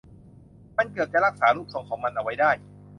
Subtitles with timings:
[0.77, 2.51] มันเกือบจะรักษารูปทรงของมันเอาไว้ได้